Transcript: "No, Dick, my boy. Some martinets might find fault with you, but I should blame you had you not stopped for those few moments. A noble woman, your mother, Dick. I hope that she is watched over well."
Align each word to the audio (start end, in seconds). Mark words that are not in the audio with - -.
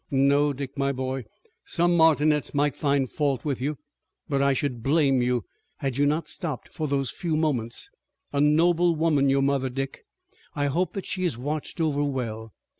"No, 0.09 0.51
Dick, 0.51 0.75
my 0.79 0.91
boy. 0.91 1.25
Some 1.63 1.95
martinets 1.95 2.55
might 2.55 2.75
find 2.75 3.07
fault 3.07 3.45
with 3.45 3.61
you, 3.61 3.77
but 4.27 4.41
I 4.41 4.53
should 4.53 4.81
blame 4.81 5.21
you 5.21 5.45
had 5.77 5.95
you 5.95 6.07
not 6.07 6.27
stopped 6.27 6.69
for 6.69 6.87
those 6.87 7.11
few 7.11 7.37
moments. 7.37 7.87
A 8.33 8.41
noble 8.41 8.95
woman, 8.95 9.29
your 9.29 9.43
mother, 9.43 9.69
Dick. 9.69 10.03
I 10.55 10.65
hope 10.65 10.93
that 10.93 11.05
she 11.05 11.23
is 11.23 11.37
watched 11.37 11.79
over 11.79 12.03
well." 12.03 12.51